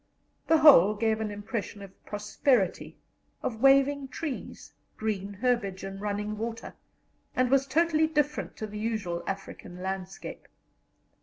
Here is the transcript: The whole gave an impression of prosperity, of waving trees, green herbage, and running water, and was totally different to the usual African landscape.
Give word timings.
The 0.47 0.57
whole 0.57 0.95
gave 0.95 1.21
an 1.21 1.29
impression 1.29 1.83
of 1.83 2.03
prosperity, 2.07 2.97
of 3.43 3.61
waving 3.61 4.07
trees, 4.07 4.73
green 4.97 5.31
herbage, 5.41 5.83
and 5.83 6.01
running 6.01 6.39
water, 6.39 6.73
and 7.35 7.51
was 7.51 7.67
totally 7.67 8.07
different 8.07 8.57
to 8.57 8.65
the 8.65 8.79
usual 8.79 9.23
African 9.27 9.79
landscape. 9.83 10.47